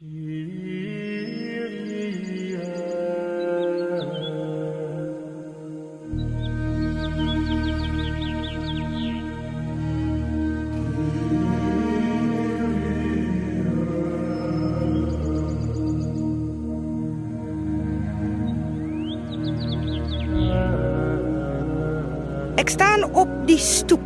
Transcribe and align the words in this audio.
Ek 0.00 0.08
staan 22.72 23.04
op 23.12 23.28
die 23.44 23.58
stoep 23.60 24.00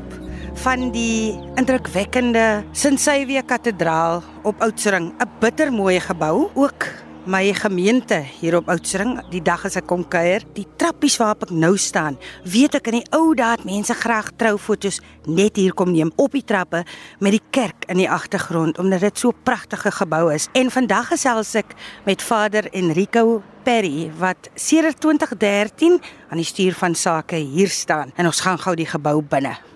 van 0.62 0.90
die 0.94 1.34
indrukwekkende 1.58 2.64
Sint-Sywia 2.72 3.42
Kathedraal 3.42 4.22
op 4.42 4.60
Oudtshoorn, 4.62 5.12
'n 5.18 5.30
bittermooi 5.40 6.00
gebou, 6.00 6.50
ook 6.54 6.86
my 7.26 7.52
gemeente 7.52 8.22
hier 8.40 8.56
op 8.56 8.68
Oudtshoorn. 8.68 9.22
Die 9.30 9.42
dag 9.42 9.64
as 9.64 9.76
ek 9.76 9.86
kom 9.86 10.04
kuier, 10.08 10.42
die 10.52 10.66
trappies 10.76 11.16
waarop 11.16 11.42
ek 11.42 11.50
nou 11.50 11.76
staan, 11.80 12.18
weet 12.44 12.74
ek 12.74 12.86
in 12.86 13.00
die 13.00 13.12
ou 13.16 13.34
dae 13.34 13.56
het 13.56 13.64
mense 13.64 13.94
graag 13.94 14.30
troufoto's 14.36 15.00
net 15.26 15.56
hier 15.56 15.72
kom 15.72 15.92
neem 15.92 16.12
op 16.16 16.32
die 16.32 16.44
trappe 16.44 16.84
met 17.18 17.32
die 17.32 17.42
kerk 17.50 17.84
in 17.88 17.96
die 17.96 18.10
agtergrond 18.10 18.78
omdat 18.78 19.00
dit 19.00 19.18
so 19.18 19.28
'n 19.28 19.42
pragtige 19.42 19.90
gebou 19.90 20.32
is. 20.32 20.48
En 20.52 20.70
vandag 20.70 21.08
gesels 21.08 21.54
ek 21.54 21.74
met 22.04 22.22
Vader 22.22 22.68
Enrico 22.72 23.42
Perry 23.64 24.10
wat 24.18 24.50
sedert 24.54 25.00
2013 25.00 26.00
aan 26.28 26.36
die 26.36 26.44
stuur 26.44 26.74
van 26.74 26.94
sake 26.94 27.36
hier 27.36 27.68
staan 27.68 28.12
en 28.16 28.26
ons 28.26 28.40
gaan 28.40 28.58
gou 28.58 28.74
die 28.74 28.86
gebou 28.86 29.22
binne. 29.22 29.73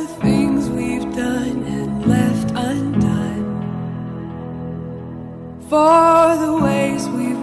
The 0.00 0.06
things 0.22 0.70
we've 0.70 1.14
done 1.14 1.62
and 1.64 2.06
left 2.06 2.50
undone. 2.56 3.44
For 5.68 6.36
the 6.44 6.56
ways 6.64 7.06
we've 7.08 7.39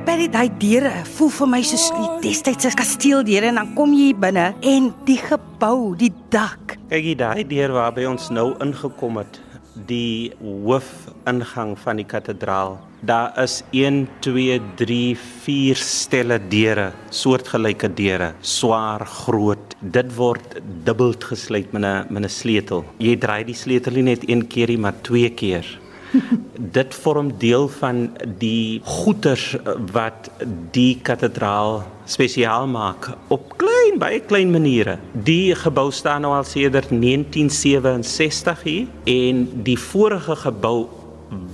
Vader 0.00 0.16
Perry, 0.16 0.28
daai 0.32 0.48
deure 0.60 0.90
voel 1.16 1.30
vir 1.34 1.48
my 1.50 1.58
soos 1.66 1.90
die 1.92 2.30
destydse 2.30 2.70
kasteeldeure 2.76 3.50
en 3.50 3.58
dan 3.60 3.72
kom 3.76 3.92
jy 3.92 4.06
hier 4.10 4.20
binne 4.22 4.44
en 4.64 4.86
die 5.04 5.18
gebou, 5.20 5.94
die 5.98 6.12
dak. 6.32 6.78
Kyk 6.88 7.04
hier 7.04 7.18
daai 7.20 7.44
deur 7.44 7.74
waarby 7.74 8.06
ons 8.08 8.30
nou 8.32 8.54
ingekom 8.64 9.18
het, 9.20 9.40
die 9.90 10.32
hoofingang 10.40 11.74
van 11.82 12.00
die 12.00 12.06
kathedraal. 12.08 12.78
Daar 13.04 13.36
is 13.42 13.60
1 13.76 14.06
2 14.24 14.56
3 14.80 15.00
4 15.44 15.84
stelle 15.84 16.40
deure, 16.48 16.90
soortgelyke 17.10 17.92
deure, 17.92 18.32
swaar, 18.40 19.04
groot. 19.04 19.76
Dit 19.80 20.16
word 20.16 20.60
dubbel 20.86 21.12
gesluit 21.20 21.72
met 21.72 21.84
'n 21.84 22.06
met 22.08 22.24
'n 22.24 22.28
sleutel. 22.28 22.84
Jy 22.98 23.16
draai 23.16 23.44
die 23.44 23.54
sleutel 23.54 23.92
nie 23.92 24.08
net 24.14 24.28
een 24.28 24.46
keer 24.46 24.68
nie, 24.68 24.78
maar 24.78 24.94
twee 25.02 25.30
keer. 25.30 25.79
Dit 26.76 26.94
vorm 26.94 27.32
deel 27.38 27.68
van 27.80 28.10
die 28.38 28.80
goeters 28.84 29.56
wat 29.92 30.30
die 30.74 30.98
kathedraal 31.02 31.82
spesiaal 32.10 32.66
maak 32.70 33.12
op 33.28 33.54
klein 33.60 33.98
baie 33.98 34.20
klein 34.20 34.50
maniere. 34.50 34.98
Die 35.12 35.54
gebou 35.54 35.90
staan 35.94 36.26
nou 36.26 36.34
al 36.34 36.46
sedert 36.48 36.90
1967 36.90 38.62
hier 38.62 38.88
en 39.04 39.46
die 39.66 39.78
vorige 39.78 40.36
gebou 40.36 40.88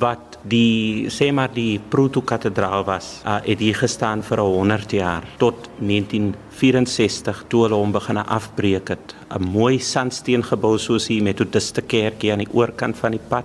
wat 0.01 0.39
die 0.49 1.11
sê 1.13 1.29
maar 1.35 1.51
die 1.53 1.81
proto-kathedraal 1.93 2.85
was, 2.87 3.21
uh, 3.27 3.39
het 3.45 3.61
hier 3.61 3.77
gestaan 3.77 4.23
vir 4.25 4.41
100 4.41 4.95
jaar 4.97 5.27
tot 5.41 5.69
1964 5.81 7.43
toe 7.51 7.67
hulle 7.67 7.81
hom 7.81 7.93
begin 7.93 8.23
afbreek 8.23 8.95
het. 8.95 9.15
'n 9.29 9.43
Mooi 9.43 9.79
sandsteengebou 9.79 10.79
soos 10.79 11.09
die 11.09 11.21
Methodiste 11.23 11.83
kerkie 11.83 12.33
aan 12.33 12.45
die 12.45 12.53
oorkant 12.53 12.97
van 12.97 13.11
die 13.11 13.27
pad 13.29 13.45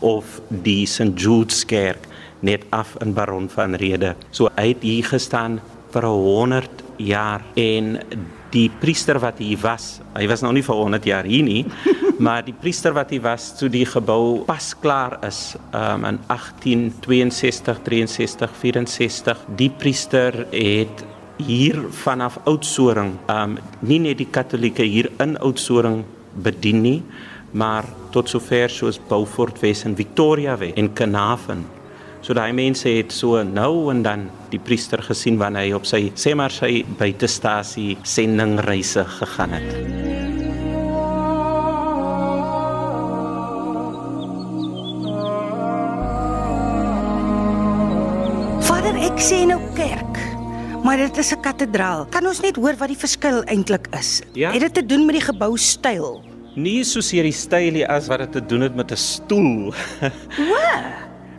of 0.00 0.40
die 0.48 0.84
St 0.86 1.14
Jude's 1.16 1.64
kerk 1.68 2.08
net 2.40 2.66
af 2.70 2.96
in 3.00 3.14
Baron 3.14 3.48
van 3.48 3.74
Rede. 3.74 4.14
So 4.30 4.50
hy 4.56 4.72
het 4.74 4.84
hier 4.84 5.04
gestaan 5.08 5.60
vir 5.94 6.04
100 6.04 6.84
jaar 7.00 7.44
en 7.56 7.96
die 8.54 8.68
priester 8.80 9.18
wat 9.20 9.40
hier 9.42 9.58
was, 9.60 9.98
hy 10.14 10.26
was 10.30 10.42
nou 10.44 10.52
nie 10.54 10.64
vir 10.64 10.78
100 10.78 11.08
jaar 11.08 11.26
hier 11.28 11.44
nie, 11.44 11.64
maar 12.24 12.44
die 12.46 12.54
priester 12.56 12.94
wat 12.96 13.10
hier 13.12 13.24
was 13.24 13.50
toe 13.58 13.68
die 13.72 13.84
gebou 13.88 14.44
pas 14.48 14.70
klaar 14.80 15.18
is 15.26 15.56
um, 15.72 16.06
in 16.08 16.20
1862, 16.30 17.82
63, 17.84 18.56
64, 18.62 19.44
die 19.58 19.70
priester 19.70 20.44
het 20.52 21.04
hier 21.36 21.82
vanaf 22.04 22.38
Oudtshoorn, 22.48 23.16
um, 23.32 23.58
nie 23.84 24.00
net 24.06 24.22
die 24.22 24.30
Katolieke 24.32 24.86
hier 24.86 25.10
in 25.20 25.36
Oudtshoorn 25.44 26.04
bedien 26.44 26.80
nie, 26.84 27.00
maar 27.56 27.88
tot 28.12 28.28
sover 28.28 28.70
soos 28.70 28.98
Beaufort 29.08 29.58
Wes 29.64 29.84
en 29.88 29.96
Victoria 29.96 30.56
Wes 30.60 30.76
en 30.76 30.92
Carnarvon. 30.92 31.64
So 32.20 32.34
daai 32.36 32.52
mense 32.56 32.90
het 32.90 33.14
so 33.14 33.40
nou 33.46 33.88
en 33.92 34.02
dan 34.02 34.26
die 34.50 34.60
priester 34.60 35.00
gesien 35.04 35.38
wanneer 35.40 35.68
hy 35.68 35.76
op 35.76 35.86
sy 35.88 36.00
sê 36.18 36.34
maar 36.36 36.52
sy 36.52 36.82
buitestasie 36.98 37.96
sendingreise 38.02 39.06
gegaan 39.20 39.56
het. 39.56 39.70
Vader, 48.66 49.00
ek 49.06 49.22
sê 49.22 49.44
nou 49.48 49.60
kerk. 49.78 50.04
Maar 50.86 51.06
dit 51.08 51.16
is 51.18 51.32
'n 51.32 51.40
kathedraal. 51.40 52.06
Kan 52.10 52.26
ons 52.26 52.40
net 52.40 52.56
hoor 52.56 52.76
wat 52.76 52.88
die 52.88 52.98
verskil 52.98 53.42
eintlik 53.44 53.88
is? 53.98 54.22
Ja. 54.34 54.52
Het 54.52 54.60
dit 54.60 54.74
te 54.74 54.86
doen 54.86 55.06
met 55.06 55.14
die 55.14 55.24
geboustyl? 55.24 56.35
Nie 56.56 56.86
soseer 56.88 57.26
die 57.28 57.36
stylie 57.36 57.84
as 57.84 58.06
wat 58.08 58.22
dit 58.24 58.30
te 58.38 58.40
doen 58.40 58.62
het 58.64 58.76
met 58.76 58.92
'n 58.92 58.96
stoel. 58.96 59.74
O, 60.40 60.54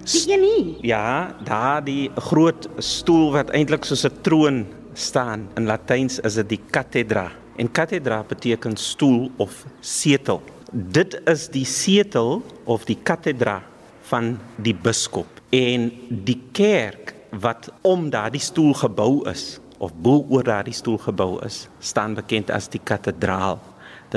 die 0.05 0.33
een 0.33 0.39
nie. 0.39 0.77
Ja, 0.81 1.33
daar 1.43 1.83
die 1.83 2.11
groot 2.15 2.69
stoel 2.77 3.31
wat 3.31 3.49
eintlik 3.49 3.83
soos 3.83 4.05
'n 4.05 4.21
troon 4.21 4.65
staan. 4.93 5.49
In 5.55 5.65
Latyns 5.65 6.19
is 6.19 6.33
dit 6.33 6.49
die 6.49 6.61
cathedra. 6.69 7.31
En 7.57 7.71
cathedra 7.71 8.23
beteken 8.27 8.77
stoel 8.77 9.31
of 9.37 9.65
setel. 9.79 10.41
Dit 10.71 11.21
is 11.25 11.47
die 11.49 11.65
setel 11.65 12.43
of 12.63 12.85
die 12.85 12.97
cathedra 13.03 13.63
van 14.01 14.37
die 14.55 14.75
biskop. 14.75 15.27
En 15.49 15.91
die 16.09 16.41
kerk 16.51 17.15
wat 17.31 17.71
om 17.81 18.09
daardie 18.09 18.41
stoel 18.41 18.73
gebou 18.73 19.29
is 19.29 19.59
of 19.77 19.91
bo 19.93 20.25
oor 20.29 20.43
daardie 20.43 20.73
stoel 20.73 20.97
gebou 20.97 21.45
is, 21.45 21.67
staan 21.79 22.13
bekend 22.13 22.51
as 22.51 22.69
die 22.69 22.81
kathedraal. 22.83 23.59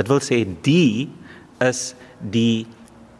Dit 0.00 0.08
wil 0.08 0.22
sê 0.24 0.42
die 0.64 1.10
is 1.60 1.90
die 2.32 2.66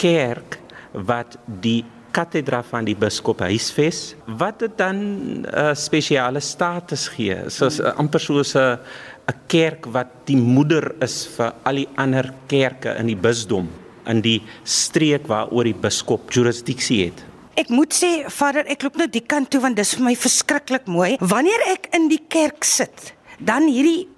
kerk 0.01 0.57
wat 0.93 1.37
die 1.61 1.83
katedra 2.17 2.63
van 2.67 2.89
die 2.89 2.97
biskop 2.99 3.43
huisves 3.45 4.15
wat 4.41 4.65
dit 4.65 4.73
dan 4.79 4.97
'n 4.97 5.45
uh, 5.47 5.75
spesiale 5.75 6.41
status 6.41 7.07
gee 7.15 7.37
soos 7.47 7.79
uh, 7.81 7.93
amper 8.01 8.21
soos 8.21 8.57
'n 8.57 8.81
'n 9.29 9.37
kerk 9.47 9.87
wat 9.93 10.11
die 10.27 10.37
moeder 10.37 10.95
is 11.05 11.29
vir 11.37 11.53
al 11.63 11.77
die 11.83 11.89
ander 11.97 12.33
kerke 12.49 12.97
in 12.99 13.07
die 13.07 13.21
bisdom 13.29 13.69
in 14.09 14.23
die 14.25 14.41
streek 14.65 15.29
waaroor 15.29 15.65
die 15.65 15.81
biskop 15.87 16.33
jurisdiksie 16.33 17.05
het. 17.05 17.19
Ek 17.61 17.69
moet 17.69 17.93
sê, 17.95 18.25
Vader, 18.33 18.65
ek 18.67 18.83
loop 18.83 18.97
nou 18.97 19.07
die 19.07 19.27
kant 19.27 19.51
toe 19.51 19.61
want 19.61 19.77
dis 19.77 19.95
vir 19.95 20.05
my 20.05 20.15
verskriklik 20.17 20.87
mooi. 20.89 21.17
Wanneer 21.21 21.61
ek 21.75 21.91
in 21.95 22.09
die 22.09 22.23
kerk 22.33 22.65
sit, 22.65 23.13
dan 23.39 23.69
hierdie 23.69 24.09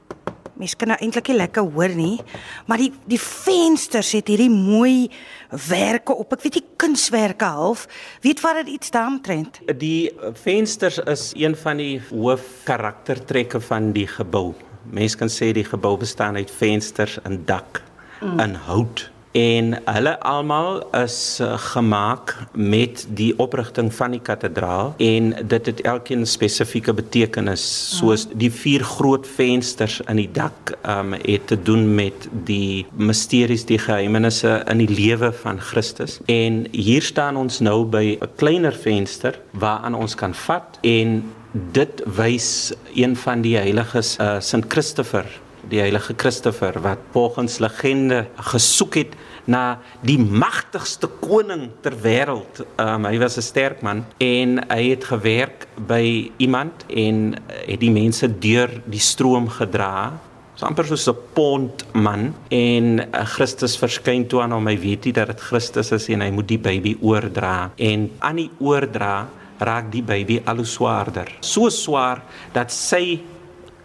Mens 0.62 0.76
kan 0.78 0.92
nou 0.92 0.98
eintlik 1.02 1.32
nie 1.32 1.38
lekker 1.40 1.66
hoor 1.74 1.94
nie, 1.98 2.20
maar 2.70 2.78
die 2.78 2.92
die 3.10 3.18
vensters 3.18 4.12
het 4.14 4.30
hierdie 4.30 4.50
mooi 4.52 5.10
werke 5.66 6.14
op. 6.14 6.36
Ek 6.36 6.44
weet 6.46 6.60
nie 6.60 6.76
kunswerke 6.78 7.48
half. 7.50 7.88
Weet 8.22 8.42
wat 8.44 8.60
dit 8.62 8.76
iets 8.76 8.94
daaromtrent. 8.94 9.58
Die 9.80 10.12
vensters 10.44 11.00
is 11.10 11.32
een 11.34 11.56
van 11.58 11.82
die 11.82 11.96
hoof 12.12 12.46
karaktertrekke 12.68 13.60
van 13.60 13.90
die 13.96 14.06
gebou. 14.06 14.52
Mense 14.94 15.18
kan 15.18 15.30
sê 15.30 15.50
die 15.54 15.66
gebou 15.66 15.96
bestaan 15.98 16.38
uit 16.38 16.50
vensters 16.50 17.18
en 17.26 17.42
dak 17.46 17.82
mm. 18.20 18.38
in 18.38 18.54
hout 18.68 19.11
en 19.32 19.72
hulle 19.84 20.12
almal 20.20 20.82
is 20.96 21.16
uh, 21.40 21.54
gemaak 21.72 22.34
met 22.52 23.06
die 23.16 23.32
oprigting 23.40 23.88
van 23.94 24.16
die 24.16 24.20
kathedraal 24.20 24.92
en 25.00 25.32
dit 25.48 25.66
het 25.70 25.80
elkeen 25.88 26.26
spesifieke 26.28 26.92
betekenis 26.92 27.64
soos 27.96 28.26
die 28.36 28.50
vier 28.52 28.84
groot 28.84 29.26
vensters 29.26 30.00
in 30.04 30.20
die 30.20 30.28
dak 30.32 30.74
um, 30.84 31.14
het 31.24 31.46
te 31.52 31.56
doen 31.56 31.94
met 31.94 32.28
die 32.48 32.84
misteries 32.96 33.64
die 33.68 33.80
geheimenisse 33.80 34.58
in 34.68 34.82
die 34.84 34.90
lewe 34.90 35.32
van 35.42 35.60
Christus. 35.60 36.18
En 36.26 36.66
hier 36.72 37.02
staan 37.02 37.36
ons 37.36 37.60
nou 37.60 37.84
by 37.84 38.18
'n 38.20 38.28
kleiner 38.36 38.72
venster 38.72 39.40
waaraan 39.50 39.94
ons 39.94 40.14
kan 40.14 40.34
vat 40.34 40.78
en 40.82 41.22
dit 41.72 42.02
wys 42.16 42.72
een 42.94 43.16
van 43.16 43.40
die 43.40 43.56
heiliges 43.56 44.16
uh, 44.20 44.40
Sint 44.40 44.64
Christopher 44.68 45.26
die 45.72 45.80
heilige 45.80 46.14
Christopher 46.20 46.76
wat 46.84 47.00
volgens 47.14 47.58
legende 47.62 48.26
gesoek 48.52 48.98
het 49.00 49.14
na 49.50 49.80
die 50.06 50.18
magtigste 50.20 51.08
koning 51.22 51.70
ter 51.82 51.96
wêreld. 52.04 52.62
Um, 52.80 53.06
hy 53.08 53.18
was 53.18 53.38
'n 53.38 53.42
sterk 53.42 53.82
man 53.82 54.04
en 54.18 54.60
hy 54.68 54.90
het 54.90 55.04
gewerk 55.04 55.66
by 55.76 56.30
iemand 56.36 56.84
en 56.88 57.34
het 57.66 57.80
die 57.80 57.90
mense 57.90 58.28
deur 58.28 58.70
die 58.86 59.00
stroom 59.00 59.48
gedra. 59.48 60.12
So 60.54 60.66
amper 60.66 60.84
soos 60.84 61.08
'n 61.08 61.16
pond 61.34 61.84
man 61.94 62.34
en 62.50 63.00
uh, 63.00 63.24
Christus 63.24 63.76
verskyn 63.76 64.26
toe 64.28 64.42
aan 64.42 64.52
hom. 64.52 64.66
Hy 64.66 64.78
weet 64.78 65.04
nie 65.04 65.12
dat 65.12 65.26
dit 65.26 65.40
Christus 65.40 65.92
is 65.92 66.08
en 66.08 66.20
hy 66.20 66.30
moet 66.30 66.48
die 66.48 66.58
baby 66.58 66.96
oordra 67.00 67.72
en 67.76 68.10
aan 68.20 68.36
die 68.36 68.50
oordra 68.60 69.28
raak 69.58 69.90
die 69.92 70.02
baby 70.02 70.40
al 70.44 70.56
hoe 70.56 70.66
swaarder. 70.66 71.30
So 71.40 71.70
swaar 71.70 72.22
dat 72.52 72.72
sy 72.72 73.20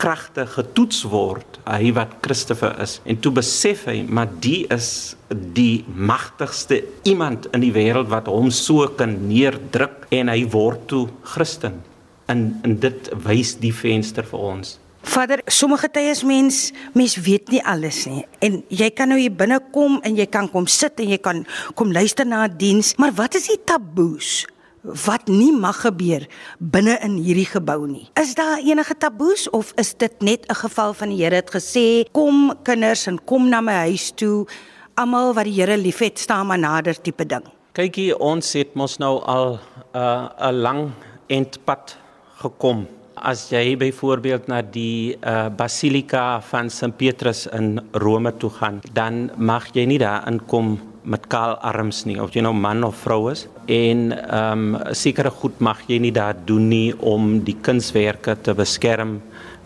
kragte 0.02 0.46
getoets 0.54 1.04
word 1.10 1.60
hy 1.66 1.92
wat 1.98 2.18
Christoffel 2.26 2.74
is 2.84 2.98
en 3.06 3.20
toe 3.24 3.34
besef 3.40 3.86
hy 3.90 4.00
maar 4.08 4.32
die 4.44 4.66
is 4.74 4.90
die 5.30 5.84
magtigste 5.88 6.82
iemand 7.10 7.50
in 7.54 7.66
die 7.66 7.74
wêreld 7.76 8.12
wat 8.14 8.30
hom 8.32 8.52
so 8.54 8.88
kan 9.00 9.18
neerdruk 9.28 10.08
en 10.14 10.32
hy 10.34 10.42
word 10.54 10.88
toe 10.92 11.06
Christen 11.36 11.82
en 12.32 12.50
en 12.64 12.76
dit 12.84 13.10
wys 13.28 13.56
die 13.62 13.74
venster 13.76 14.28
vir 14.28 14.52
ons 14.54 14.78
Vader, 15.08 15.40
sommige 15.48 15.88
tye 15.96 16.12
is 16.12 16.24
mens 16.28 16.58
mens 16.98 17.16
weet 17.24 17.48
nie 17.54 17.62
alles 17.64 18.02
nie. 18.10 18.26
En 18.44 18.58
jy 18.68 18.90
kan 18.92 19.08
nou 19.08 19.16
hier 19.20 19.32
binne 19.32 19.60
kom 19.72 20.02
en 20.04 20.18
jy 20.18 20.26
kan 20.28 20.50
kom 20.52 20.68
sit 20.68 21.00
en 21.00 21.14
jy 21.14 21.20
kan 21.24 21.46
kom 21.80 21.94
luister 21.96 22.28
na 22.28 22.44
'n 22.44 22.58
diens, 22.58 22.96
maar 22.98 23.14
wat 23.16 23.36
is 23.36 23.48
die 23.48 23.62
taboes? 23.64 24.46
Wat 25.06 25.28
nie 25.28 25.51
mag 25.51 25.81
gebeur 25.84 26.28
binne 26.60 26.98
in 27.04 27.18
hierdie 27.19 27.48
gebou 27.50 27.88
nie. 27.88 28.07
Is 28.19 28.36
daar 28.36 28.60
enige 28.63 28.95
taboes 28.98 29.50
of 29.50 29.74
is 29.75 29.94
dit 29.94 30.22
net 30.22 30.45
'n 30.48 30.56
geval 30.56 30.94
van 30.94 31.10
die 31.10 31.24
Here 31.24 31.36
het 31.36 31.51
gesê 31.51 32.06
kom 32.12 32.54
kinders 32.63 33.07
en 33.07 33.19
kom 33.25 33.50
na 33.50 33.62
my 33.62 33.74
huis 33.89 34.12
toe 34.12 34.45
almal 34.95 35.34
wat 35.34 35.45
die 35.45 35.54
Here 35.60 35.78
liefhet 35.78 36.19
staan 36.19 36.48
maar 36.48 36.60
nader 36.60 37.01
tipe 37.01 37.25
ding. 37.25 37.44
Kykie 37.74 38.18
ons 38.18 38.54
het 38.54 38.74
mos 38.75 38.98
nou 38.98 39.22
al 39.22 39.60
'n 39.94 39.98
uh, 39.98 40.50
'n 40.50 40.62
lang 40.62 40.92
entpad 41.28 41.98
gekom. 42.42 42.88
As 43.16 43.50
jy 43.50 43.78
byvoorbeeld 43.78 44.48
na 44.48 44.62
die 44.62 45.18
uh, 45.22 45.50
Basilika 45.50 46.42
van 46.42 46.69
Sint 46.69 46.98
Petrus 46.98 47.48
in 47.48 47.80
Rome 47.92 48.38
toe 48.38 48.50
gaan, 48.50 48.81
dan 48.94 49.31
mag 49.38 49.74
jy 49.74 49.86
nie 49.86 49.98
daar 49.98 50.28
inkom 50.28 50.78
met 51.07 51.27
kaal 51.31 51.56
arms 51.63 52.04
nie 52.06 52.18
of 52.21 52.36
jy 52.36 52.44
nou 52.44 52.54
man 52.54 52.83
of 52.83 53.00
vrou 53.06 53.30
is 53.31 53.48
en 53.71 54.12
ehm 54.12 54.65
um, 54.75 54.94
sekere 54.95 55.31
goed 55.42 55.59
mag 55.59 55.83
jy 55.88 56.00
nie 56.04 56.13
daar 56.15 56.36
doen 56.50 56.68
nie 56.69 56.94
om 57.00 57.38
die 57.48 57.57
kunswerke 57.68 58.36
te 58.44 58.56
beskerm 58.56 59.18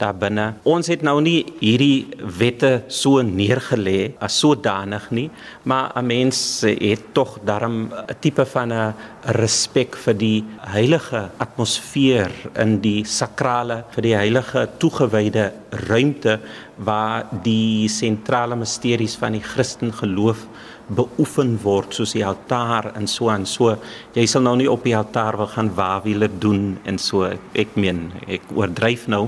daar 0.02 0.18
binne. 0.18 0.48
Ons 0.68 0.90
het 0.90 1.04
nou 1.06 1.18
nie 1.24 1.44
hierdie 1.60 2.08
wette 2.40 2.72
so 2.92 3.22
neergelê 3.26 4.14
as 4.24 4.40
sodanig 4.42 5.08
nie, 5.12 5.30
maar 5.64 5.92
'n 5.96 6.06
mens 6.06 6.38
het 6.66 7.14
tog 7.14 7.40
daarom 7.46 7.94
'n 7.94 8.16
tipe 8.20 8.46
van 8.46 8.74
'n 8.74 8.94
respek 9.26 9.96
vir 9.96 10.14
die 10.14 10.44
heilige 10.60 11.30
atmosfeer 11.38 12.32
in 12.56 12.82
die 12.82 13.04
sakrale 13.06 13.84
vir 13.92 14.02
die 14.02 14.16
heilige 14.16 14.70
toegewyde 14.78 15.52
ruimte 15.90 16.40
waar 16.78 17.26
die 17.44 17.88
sentrale 17.88 18.56
misteries 18.56 19.16
van 19.16 19.32
die 19.32 19.44
Christen 19.54 19.94
geloof 19.94 20.48
beoefen 20.96 21.56
word 21.64 21.94
soos 21.94 22.14
die 22.14 22.26
altaar 22.26 22.92
en 22.96 23.08
so 23.08 23.30
en 23.30 23.46
so. 23.46 23.76
Jy 24.14 24.26
sal 24.28 24.46
nou 24.48 24.56
nie 24.60 24.70
op 24.70 24.84
die 24.84 24.96
altaar 24.98 25.38
wil 25.38 25.48
gaan 25.48 25.72
wawiele 25.76 26.30
doen 26.40 26.78
en 26.86 26.98
so. 26.98 27.30
Ek 27.54 27.76
meen 27.76 28.12
ek 28.28 28.52
oordryf 28.56 29.08
nou 29.08 29.28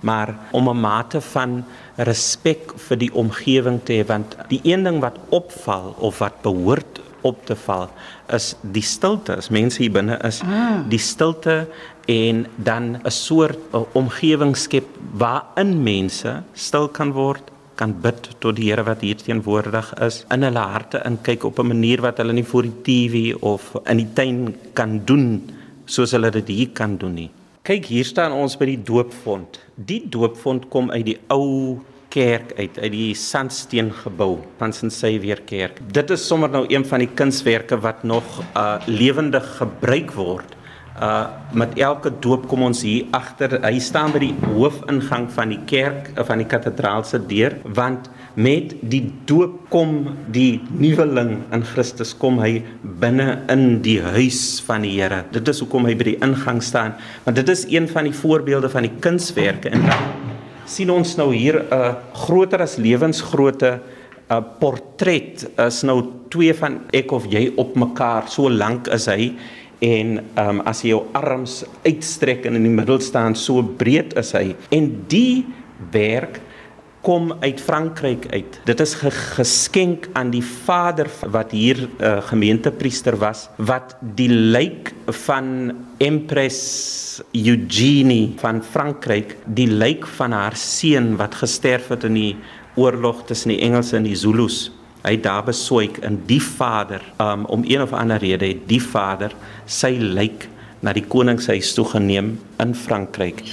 maar 0.00 0.34
om 0.50 0.68
'n 0.68 0.80
mate 0.80 1.20
van 1.20 1.64
respek 1.96 2.72
vir 2.76 2.96
die 2.96 3.12
omgewing 3.12 3.80
te 3.84 3.92
hê 3.92 4.06
want 4.06 4.36
die 4.48 4.60
een 4.64 4.82
ding 4.82 5.00
wat 5.00 5.18
opval 5.28 5.94
of 5.98 6.18
wat 6.18 6.42
behoort 6.42 7.00
op 7.20 7.46
te 7.46 7.56
val 7.56 7.90
is 8.32 8.54
die 8.62 8.82
stilte. 8.82 9.36
As 9.36 9.48
mense 9.48 9.82
hier 9.82 9.92
binne 9.92 10.18
is 10.24 10.40
ah. 10.42 10.80
die 10.88 10.98
stilte 10.98 11.68
en 12.06 12.46
dan 12.56 13.00
'n 13.04 13.10
soort 13.10 13.58
omgewing 13.92 14.56
skep 14.56 14.86
waarin 15.12 15.82
mense 15.82 16.42
stil 16.52 16.88
kan 16.88 17.12
word 17.12 17.50
kan 17.80 17.94
bid 18.04 18.28
tot 18.44 18.58
die 18.58 18.68
Here 18.68 18.84
wat 18.84 19.00
hier 19.04 19.16
teenwoordig 19.16 19.94
is 20.04 20.20
in 20.34 20.44
hulle 20.44 20.64
harte 20.74 21.00
in 21.08 21.16
kyk 21.26 21.46
op 21.48 21.60
'n 21.60 21.72
manier 21.72 22.02
wat 22.04 22.18
hulle 22.20 22.36
nie 22.36 22.44
voor 22.52 22.68
die 22.68 22.78
TV 22.88 23.36
of 23.40 23.72
in 23.86 23.96
die 24.02 24.12
tuin 24.14 24.54
kan 24.74 25.00
doen 25.04 25.26
soos 25.86 26.12
hulle 26.12 26.30
dit 26.30 26.48
hier 26.48 26.70
kan 26.72 26.96
doen 26.96 27.14
nie. 27.14 27.30
Kyk, 27.62 27.86
hier 27.86 28.04
staan 28.04 28.32
ons 28.32 28.56
by 28.56 28.66
die 28.66 28.82
doopfont. 28.82 29.60
Die 29.74 30.02
doopfont 30.08 30.68
kom 30.68 30.90
uit 30.90 31.04
die 31.04 31.18
ou 31.28 31.80
kerk 32.08 32.52
uit 32.58 32.78
uit 32.78 32.92
die 32.92 33.14
sandsteen 33.14 33.90
gebou 33.92 34.38
van 34.58 34.72
St. 34.72 34.90
Xavier 34.90 35.40
Kerk. 35.46 35.80
Dit 35.92 36.10
is 36.10 36.26
sommer 36.26 36.50
nou 36.50 36.64
een 36.68 36.84
van 36.84 36.98
die 36.98 37.10
kunswerke 37.14 37.80
wat 37.80 38.02
nog 38.04 38.24
uh 38.56 38.78
lewendig 38.86 39.56
gebruik 39.58 40.12
word 40.12 40.56
uh 40.98 41.26
met 41.52 41.78
elke 41.78 42.10
doop 42.22 42.48
kom 42.50 42.62
ons 42.66 42.82
hier 42.82 43.06
agter 43.16 43.56
hy 43.62 43.78
staan 43.82 44.12
by 44.14 44.20
die 44.22 44.34
hoofingang 44.42 45.28
van 45.34 45.52
die 45.54 45.60
kerk 45.70 46.10
uh, 46.16 46.24
van 46.26 46.42
die 46.42 46.46
kathedraal 46.50 47.04
se 47.06 47.18
deur 47.30 47.56
want 47.78 48.10
met 48.34 48.74
die 48.90 49.02
doop 49.26 49.56
kom 49.70 50.16
die 50.34 50.60
nuweling 50.70 51.40
in 51.54 51.64
Christus 51.66 52.12
kom 52.14 52.38
hy 52.42 52.62
binne 52.82 53.40
in 53.50 53.80
die 53.82 53.98
huis 54.02 54.60
van 54.66 54.82
die 54.86 54.92
Here. 55.00 55.24
Dit 55.32 55.48
is 55.50 55.60
hoekom 55.62 55.86
hy 55.86 55.94
by 55.98 56.10
die 56.12 56.18
ingang 56.22 56.60
staan 56.62 56.96
want 57.24 57.38
dit 57.38 57.48
is 57.48 57.66
een 57.70 57.88
van 57.90 58.10
die 58.10 58.14
voorbeelde 58.14 58.70
van 58.70 58.86
die 58.86 58.94
kunswerke 59.02 59.70
en 59.74 59.86
dan 59.86 60.10
sien 60.70 60.90
ons 60.94 61.16
nou 61.18 61.32
hier 61.34 61.62
'n 61.62 61.74
uh, 61.74 61.94
groter 62.26 62.62
as 62.62 62.76
lewensgrootte 62.78 63.80
'n 64.30 64.34
uh, 64.34 64.42
portret 64.60 65.46
is 65.58 65.82
nou 65.82 66.02
twee 66.30 66.54
van 66.54 66.80
ek 66.94 67.10
of 67.12 67.26
jy 67.26 67.52
op 67.56 67.74
mekaar. 67.74 68.28
So 68.30 68.48
lank 68.48 68.86
is 68.88 69.06
hy 69.06 69.32
en 69.80 70.20
ehm 70.20 70.60
um, 70.60 70.60
as 70.68 70.82
jy 70.84 70.92
jou 70.92 71.02
arms 71.16 71.62
uitstrek 71.86 72.44
en 72.46 72.58
in 72.58 72.68
die 72.68 72.76
middel 72.76 73.00
staan 73.00 73.34
so 73.34 73.62
breed 73.62 74.12
is 74.20 74.34
hy 74.36 74.52
en 74.76 74.92
die 75.08 75.46
werk 75.92 76.40
kom 77.00 77.30
uit 77.40 77.60
Frankryk 77.60 78.26
uit. 78.28 78.58
Dit 78.68 78.80
is 78.80 78.92
ge 79.00 79.10
geskenk 79.10 80.08
aan 80.12 80.30
die 80.34 80.44
vader 80.44 81.08
wat 81.32 81.54
hier 81.56 81.86
uh, 81.86 82.18
gemeentepriester 82.28 83.16
was 83.20 83.46
wat 83.56 83.96
die 84.16 84.28
lijk 84.28 84.92
van 85.24 85.72
Empress 85.98 87.22
Eugenie 87.32 88.34
van 88.40 88.60
Frankryk, 88.62 89.36
die 89.46 89.68
lijk 89.68 90.06
van 90.18 90.36
haar 90.36 90.56
seun 90.56 91.14
wat 91.16 91.40
gesterf 91.40 91.88
het 91.88 92.04
in 92.04 92.18
die 92.18 92.34
oorlog 92.76 93.24
tussen 93.26 93.54
die 93.54 93.62
Engelse 93.64 93.96
en 93.96 94.04
die 94.08 94.16
Zulus 94.16 94.68
hy 95.04 95.16
daar 95.22 95.44
besoek 95.48 96.00
in 96.06 96.20
die 96.28 96.40
vader 96.42 97.04
um, 97.20 97.46
om 97.46 97.64
een 97.66 97.82
of 97.82 97.92
ander 97.96 98.20
rede 98.20 98.52
het 98.52 98.66
die 98.68 98.82
vader 98.82 99.34
sy 99.66 99.94
lijk 100.00 100.48
na 100.80 100.94
die 100.96 101.04
koningshuis 101.04 101.74
toe 101.76 101.84
geneem 101.92 102.34
in 102.62 102.74
Frankryk. 102.74 103.44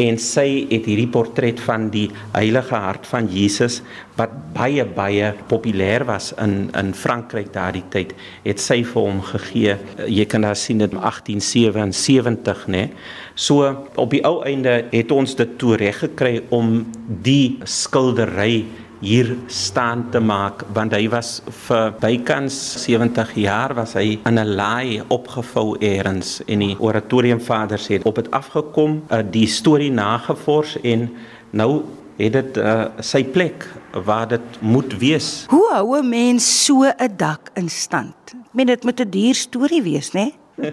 En 0.00 0.16
sy 0.22 0.64
het 0.70 0.86
hierdie 0.88 1.10
portret 1.12 1.58
van 1.60 1.88
die 1.92 2.06
heilige 2.32 2.78
hart 2.78 3.04
van 3.10 3.26
Jesus 3.28 3.80
wat 4.16 4.32
baie 4.54 4.84
baie 4.96 5.32
populêr 5.50 6.06
was 6.08 6.30
in 6.40 6.70
in 6.78 6.94
Frankryk 6.96 7.50
daardie 7.52 7.84
tyd 7.92 8.14
het 8.46 8.62
sy 8.62 8.80
vir 8.86 9.08
hom 9.10 9.20
gegee. 9.32 9.76
Jy 10.06 10.26
kan 10.30 10.46
daar 10.46 10.56
sien 10.56 10.80
dit 10.80 10.94
1877 10.94 12.66
nê 12.72 12.86
so 13.34 13.68
op 13.96 14.10
die 14.14 14.22
ou 14.24 14.40
einde 14.46 14.84
het 14.92 15.12
ons 15.12 15.36
dit 15.36 15.58
toe 15.60 15.76
reg 15.80 16.00
gekry 16.04 16.38
om 16.54 16.86
die 17.24 17.58
skildery 17.64 18.64
hier 19.00 19.36
staan 19.46 20.04
te 20.12 20.20
maak 20.20 20.64
want 20.76 20.92
hy 20.92 21.06
was 21.08 21.38
vir 21.64 21.94
bykans 22.02 22.56
70 22.82 23.32
jaar 23.40 23.72
was 23.74 23.94
hy 23.96 24.18
in 24.28 24.38
'n 24.38 24.54
laai 24.56 25.00
opgevou 25.08 25.76
eers 25.80 26.42
en 26.46 26.58
die 26.58 26.76
oratoriumvaders 26.78 27.88
het 27.88 28.04
op 28.04 28.20
dit 28.20 28.30
afgekom 28.30 29.02
uh, 29.08 29.22
die 29.24 29.46
storie 29.46 29.90
nagevors 29.90 30.76
en 30.84 31.08
nou 31.50 31.82
het 32.20 32.32
dit 32.32 32.56
uh, 32.60 32.92
sy 33.00 33.24
plek 33.24 33.64
waar 34.04 34.28
dit 34.28 34.60
moet 34.60 34.92
wees. 35.00 35.46
Hoe 35.48 35.68
hou 35.72 35.96
'n 35.98 36.08
mens 36.08 36.64
so 36.64 36.84
'n 36.84 37.16
dak 37.16 37.50
in 37.54 37.68
stand? 37.68 38.14
Ek 38.32 38.52
meen 38.52 38.66
dit 38.66 38.84
moet 38.84 39.00
'n 39.00 39.10
duur 39.10 39.34
storie 39.34 39.82
wees, 39.82 40.12
né? 40.12 40.32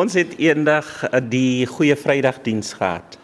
Ons 0.00 0.14
het 0.14 0.38
eendag 0.38 1.10
uh, 1.10 1.18
die 1.28 1.66
goeie 1.66 1.96
Vrydagdiens 1.96 2.72
gehad 2.72 3.19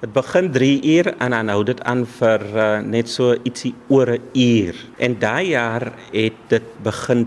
Dit 0.00 0.12
begin 0.16 0.46
3 0.48 0.80
uur 0.96 1.08
en 1.20 1.34
dan 1.36 1.50
hou 1.52 1.60
dit 1.68 1.80
aan 1.84 2.06
vir 2.08 2.44
uh, 2.56 2.68
net 2.80 3.10
so 3.12 3.34
ietsie 3.44 3.74
oor 3.92 4.14
'n 4.16 4.22
uur. 4.32 4.74
En 4.96 5.18
daai 5.20 5.52
jaar 5.52 5.92
het 6.12 6.38
dit 6.48 6.66
begin 6.82 7.26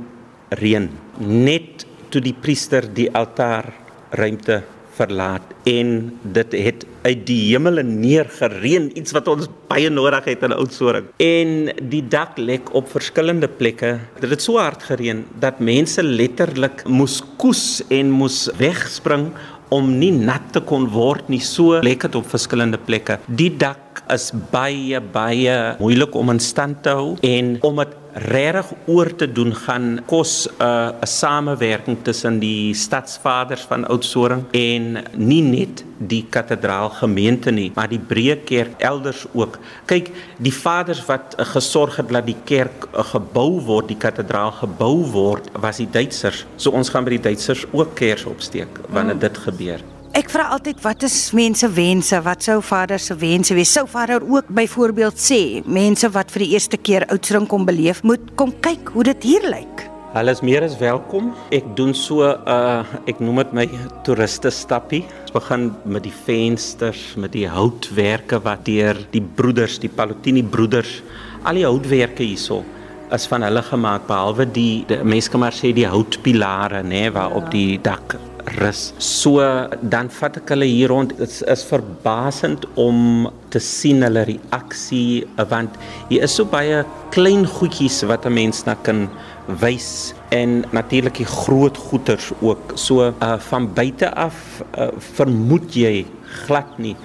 reën. 0.49 0.89
Net 1.21 1.85
toe 2.09 2.21
die 2.21 2.33
priester 2.33 2.89
die 2.93 3.11
altaar 3.13 3.69
ruimte 4.09 4.63
verlaat 4.97 5.53
en 5.69 5.89
dit 6.35 6.53
het 6.65 6.85
uit 7.03 7.23
die 7.27 7.39
hemel 7.51 7.81
neergereën 7.85 8.89
iets 8.99 9.13
wat 9.15 9.27
ons 9.31 9.49
baie 9.69 9.89
nodig 9.91 10.27
het 10.29 10.43
in 10.45 10.55
Oudtshoorn 10.55 11.09
en 11.23 11.71
die 11.91 12.03
dak 12.13 12.37
lek 12.37 12.69
op 12.77 12.91
verskillende 12.93 13.49
plekke 13.49 13.95
dit 14.21 14.29
het 14.29 14.43
so 14.43 14.61
hard 14.61 14.85
gereën 14.89 15.23
dat 15.43 15.61
mense 15.63 16.03
letterlik 16.03 16.85
moes 16.87 17.19
koes 17.41 17.81
en 17.89 18.13
moes 18.13 18.45
wegspring 18.61 19.31
om 19.73 19.89
nie 19.99 20.11
nat 20.13 20.51
te 20.53 20.61
kon 20.61 20.87
word 20.93 21.31
nie. 21.33 21.41
So 21.43 21.81
lek 21.85 22.05
dit 22.07 22.19
op 22.19 22.29
verskillende 22.29 22.79
plekke. 22.81 23.19
Die 23.27 23.51
dak 23.57 23.82
is 24.13 24.31
baie 24.51 25.01
baie 25.13 25.57
moeilik 25.79 26.15
om 26.15 26.29
in 26.29 26.39
stand 26.39 26.83
te 26.83 26.89
hou 26.89 27.13
en 27.21 27.57
om 27.61 27.81
dit 27.83 27.99
regtig 28.13 28.69
oor 28.85 29.09
te 29.17 29.25
doen 29.31 29.55
gaan 29.55 30.01
kos 30.05 30.47
'n 30.47 30.63
uh, 30.63 30.89
'n 31.01 31.07
samewerking 31.07 31.97
tussen 32.03 32.39
die 32.39 32.73
stadsvaders 32.73 33.61
van 33.61 33.87
Oudtshoorn 33.87 34.45
en 34.51 35.03
nie 35.15 35.41
net 35.41 35.83
die 35.97 36.25
kathedraal 36.29 36.89
gemeente 36.89 37.51
nie, 37.51 37.71
maar 37.75 37.89
die 37.89 37.99
breë 37.99 38.43
kerk 38.45 38.81
elders 38.81 39.25
ook. 39.33 39.59
Kyk, 39.85 40.11
die 40.37 40.53
vaders 40.53 41.05
wat 41.05 41.35
uh, 41.37 41.45
gesorg 41.45 41.95
het 41.95 42.09
dat 42.09 42.25
die 42.25 42.37
kerk 42.45 42.87
uh, 42.93 42.99
gebou 42.99 43.61
word, 43.61 43.87
die 43.87 43.97
kathedraal 43.97 44.51
gebou 44.51 45.05
word, 45.11 45.49
was 45.59 45.77
die 45.77 45.89
Duitsers. 45.89 46.45
So 46.55 46.71
ons 46.71 46.89
gaan 46.89 47.03
by 47.03 47.09
die 47.17 47.27
Duitsers 47.29 47.65
ook 47.71 47.95
kers 47.95 48.25
opsteek 48.25 48.79
wanneer 48.89 49.19
dit 49.19 49.37
gebeur. 49.37 49.92
Ek 50.13 50.27
vra 50.29 50.43
altyd 50.53 50.77
wat 50.83 51.01
is 51.07 51.15
mense 51.33 51.65
wense? 51.73 52.17
Wat 52.21 52.45
sou 52.45 52.59
vader 52.61 53.01
se 53.01 53.15
wense 53.17 53.55
wees? 53.57 53.71
Sou 53.73 53.87
vader 53.89 54.21
ook 54.21 54.51
byvoorbeeld 54.53 55.17
sê 55.17 55.39
mense 55.65 56.05
wat 56.13 56.29
vir 56.29 56.43
die 56.43 56.49
eerste 56.53 56.77
keer 56.77 57.07
Oudtshoorn 57.07 57.47
kom 57.49 57.63
beleef, 57.65 58.03
moet 58.05 58.27
kom 58.37 58.51
kyk 58.61 58.91
hoe 58.93 59.07
dit 59.07 59.23
hier 59.25 59.47
lyk? 59.49 59.81
Hulle 60.13 60.35
is 60.37 60.43
meer 60.45 60.61
as 60.61 60.75
welkom. 60.77 61.31
Ek 61.49 61.65
doen 61.73 61.95
so 61.97 62.21
'n 62.21 62.45
uh, 62.45 62.85
ek 63.09 63.23
noem 63.25 63.41
dit 63.41 63.53
my 63.57 63.65
toeriste 64.05 64.51
stappie. 64.53 65.01
Ons 65.23 65.33
begin 65.33 65.71
met 65.83 66.05
die 66.05 66.13
vensters, 66.13 67.15
met 67.17 67.33
die 67.33 67.49
houtwerke 67.49 68.37
wat 68.37 68.65
deur 68.69 68.93
die 69.09 69.21
broeders, 69.21 69.79
die 69.79 69.89
Palotini 69.89 70.43
broeders, 70.43 71.01
al 71.41 71.57
die 71.57 71.65
houtwerke 71.65 72.21
hierso 72.21 72.61
is 73.09 73.25
van 73.25 73.41
hulle 73.41 73.61
gemaak 73.65 74.05
behalwe 74.05 74.45
die, 74.45 74.85
die 74.85 75.01
mense 75.03 75.29
kan 75.29 75.41
maar 75.41 75.57
sê 75.57 75.73
die 75.73 75.89
houtpilare 75.89 76.83
nê 76.83 77.09
nee, 77.09 77.09
waarop 77.09 77.49
ja. 77.49 77.57
die 77.57 77.81
dak 77.81 78.17
rus. 78.59 78.91
So 78.99 79.41
dan 79.81 80.09
vat 80.13 80.37
ek 80.41 80.53
hulle 80.53 80.67
hier 80.67 80.91
rond. 80.91 81.13
Dit 81.17 81.29
is, 81.29 81.41
is 81.41 81.63
verbasend 81.67 82.65
om 82.79 83.29
te 83.53 83.61
sien 83.61 84.03
hulle 84.05 84.25
reaksie 84.27 85.23
want 85.51 85.77
hier 86.09 86.25
is 86.27 86.35
so 86.39 86.45
baie 86.49 86.83
klein 87.13 87.45
goedjies 87.47 88.01
wat 88.09 88.25
'n 88.25 88.33
mens 88.33 88.65
na 88.65 88.75
kan 88.75 89.07
wys 89.47 90.13
en 90.31 90.63
natuurlik 90.71 91.17
die 91.21 91.29
groot 91.29 91.77
goeters 91.77 92.31
ook. 92.41 92.73
So 92.75 93.11
uh, 93.11 93.37
van 93.49 93.73
buite 93.73 94.13
af 94.15 94.63
uh, 94.77 94.89
vermoed 94.97 95.75
jy 95.75 96.05
glad 96.45 96.79
nie 96.79 96.95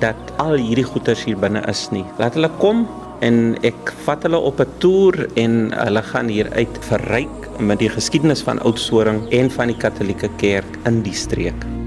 dat 0.00 0.16
al 0.42 0.58
hierdie 0.58 0.86
goeters 0.86 1.24
hier 1.24 1.38
binne 1.38 1.62
is 1.70 1.88
nie. 1.90 2.04
Laat 2.18 2.34
hulle 2.34 2.50
kom 2.58 2.86
en 3.20 3.56
ek 3.62 3.92
vat 4.06 4.22
hulle 4.26 4.38
op 4.38 4.60
'n 4.60 4.72
toer 4.78 5.28
en 5.36 5.72
hulle 5.72 6.02
gaan 6.02 6.28
hier 6.28 6.50
uit 6.52 6.78
verryk 6.80 7.58
met 7.58 7.78
die 7.78 7.88
geskiedenis 7.88 8.42
van 8.42 8.58
Oudtshoorn 8.58 9.28
en 9.30 9.50
van 9.50 9.68
die 9.68 9.76
Katolieke 9.76 10.30
Kerk 10.36 10.78
in 10.84 11.02
die 11.02 11.14
streek. 11.14 11.83